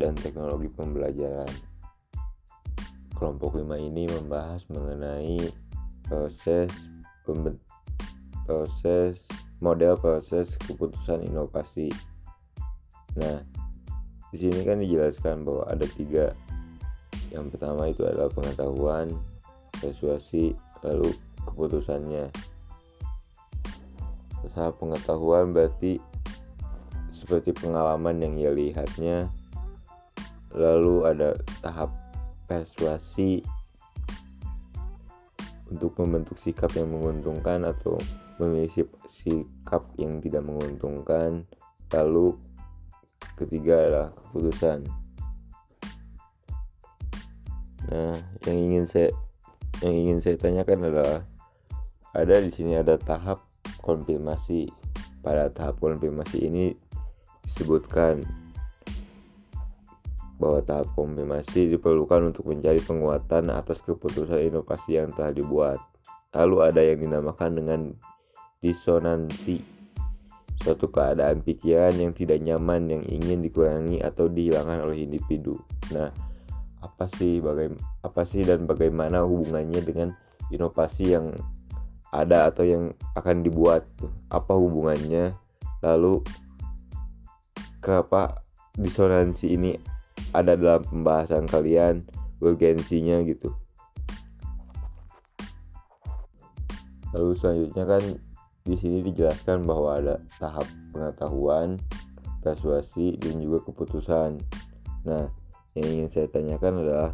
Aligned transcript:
dan 0.00 0.16
teknologi 0.16 0.72
pembelajaran. 0.72 1.52
Kelompok 3.20 3.60
5 3.60 3.68
ini 3.84 4.08
membahas 4.08 4.64
mengenai 4.72 5.44
proses 6.08 6.88
pembentukan 7.28 7.71
proses 8.44 9.30
model 9.62 9.94
proses 9.94 10.58
keputusan 10.58 11.22
inovasi. 11.22 11.94
Nah, 13.14 13.46
di 14.34 14.36
sini 14.36 14.66
kan 14.66 14.82
dijelaskan 14.82 15.46
bahwa 15.46 15.70
ada 15.70 15.86
tiga. 15.86 16.34
Yang 17.30 17.54
pertama 17.54 17.86
itu 17.88 18.02
adalah 18.02 18.28
pengetahuan, 18.34 19.14
persuasi, 19.78 20.52
lalu 20.82 21.14
keputusannya. 21.46 22.28
Tahap 24.52 24.76
pengetahuan 24.82 25.54
berarti 25.54 26.02
seperti 27.14 27.54
pengalaman 27.54 28.18
yang 28.20 28.34
ia 28.36 28.50
lihatnya. 28.52 29.30
Lalu 30.52 31.08
ada 31.08 31.38
tahap 31.64 31.94
persuasi 32.44 33.40
untuk 35.72 35.96
membentuk 36.04 36.36
sikap 36.36 36.76
yang 36.76 36.92
menguntungkan 36.92 37.64
atau 37.64 37.96
memilih 38.36 38.84
sikap 39.08 39.88
yang 39.96 40.20
tidak 40.20 40.44
menguntungkan. 40.44 41.48
Lalu 41.88 42.36
ketiga 43.40 43.80
adalah 43.80 44.08
keputusan. 44.12 44.84
Nah 47.88 48.20
yang 48.44 48.58
ingin 48.60 48.84
saya 48.84 49.10
yang 49.80 49.96
ingin 49.96 50.18
saya 50.20 50.36
tanyakan 50.36 50.92
adalah 50.92 51.20
ada 52.12 52.36
di 52.44 52.52
sini 52.52 52.76
ada 52.76 53.00
tahap 53.00 53.48
konfirmasi. 53.80 54.68
Pada 55.22 55.48
tahap 55.54 55.78
konfirmasi 55.78 56.50
ini 56.50 56.74
disebutkan 57.46 58.41
bahwa 60.42 60.58
tahap 60.66 60.90
konfirmasi 60.98 61.70
diperlukan 61.70 62.34
untuk 62.34 62.50
mencari 62.50 62.82
penguatan 62.82 63.54
atas 63.54 63.78
keputusan 63.86 64.42
inovasi 64.50 64.98
yang 64.98 65.14
telah 65.14 65.30
dibuat. 65.30 65.78
Lalu 66.34 66.56
ada 66.66 66.82
yang 66.82 66.98
dinamakan 66.98 67.50
dengan 67.54 67.80
disonansi 68.58 69.62
suatu 70.58 70.90
keadaan 70.90 71.46
pikiran 71.46 71.94
yang 71.94 72.10
tidak 72.10 72.42
nyaman 72.42 72.90
yang 72.90 73.02
ingin 73.06 73.38
dikurangi 73.38 74.02
atau 74.02 74.26
dihilangkan 74.26 74.82
oleh 74.82 75.06
individu. 75.06 75.62
Nah, 75.94 76.10
apa 76.82 77.06
sih 77.06 77.38
baga 77.38 77.70
apa 78.02 78.26
sih 78.26 78.42
dan 78.42 78.66
bagaimana 78.66 79.22
hubungannya 79.22 79.78
dengan 79.86 80.18
inovasi 80.50 81.14
yang 81.14 81.30
ada 82.10 82.50
atau 82.50 82.66
yang 82.66 82.90
akan 83.14 83.46
dibuat? 83.46 83.86
Apa 84.26 84.58
hubungannya? 84.58 85.38
Lalu 85.82 86.22
kenapa 87.78 88.42
disonansi 88.74 89.46
ini 89.58 89.91
ada 90.32 90.56
dalam 90.56 90.82
pembahasan 90.84 91.44
kalian? 91.48 92.04
Urgensinya 92.42 93.22
gitu. 93.22 93.54
Lalu 97.12 97.32
selanjutnya 97.36 97.84
kan 97.84 98.02
di 98.64 98.74
sini 98.74 99.04
dijelaskan 99.04 99.68
bahwa 99.68 100.00
ada 100.00 100.14
tahap 100.40 100.64
pengetahuan, 100.90 101.76
persuasi, 102.40 103.20
dan 103.20 103.38
juga 103.38 103.68
keputusan. 103.68 104.40
Nah, 105.04 105.28
yang 105.76 105.86
ingin 105.86 106.08
saya 106.08 106.26
tanyakan 106.32 106.80
adalah 106.80 107.10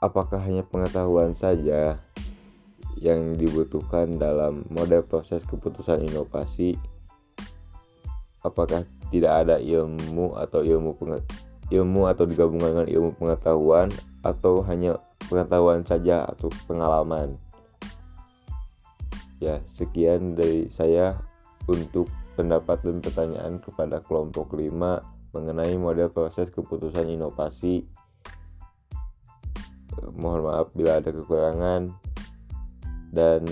apakah 0.00 0.40
hanya 0.40 0.64
pengetahuan 0.64 1.36
saja 1.36 2.00
yang 2.96 3.36
dibutuhkan 3.36 4.16
dalam 4.16 4.64
model 4.72 5.04
proses 5.04 5.44
keputusan 5.44 6.06
inovasi? 6.08 6.78
Apakah 8.44 8.84
tidak 9.08 9.32
ada 9.32 9.56
ilmu 9.56 10.36
atau 10.36 10.60
ilmu 10.60 10.92
ilmu 11.72 12.02
atau 12.04 12.28
digabungkan 12.28 12.76
dengan 12.76 12.88
ilmu 12.92 13.10
pengetahuan 13.16 13.88
atau 14.20 14.60
hanya 14.68 15.00
pengetahuan 15.26 15.80
saja 15.82 16.28
atau 16.28 16.52
pengalaman? 16.68 17.40
Ya, 19.40 19.64
sekian 19.72 20.36
dari 20.36 20.68
saya 20.68 21.16
untuk 21.64 22.12
pendapat 22.36 22.84
dan 22.84 23.00
pertanyaan 23.00 23.60
kepada 23.64 24.04
kelompok 24.04 24.52
5 24.52 24.72
mengenai 25.34 25.74
model 25.80 26.12
proses 26.12 26.52
keputusan 26.52 27.10
inovasi. 27.10 27.88
Mohon 30.14 30.52
maaf 30.52 30.68
bila 30.76 31.00
ada 31.00 31.10
kekurangan 31.10 31.90
dan 33.14 33.42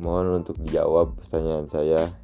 mohon 0.00 0.42
untuk 0.42 0.58
dijawab 0.58 1.14
pertanyaan 1.20 1.68
saya. 1.70 2.23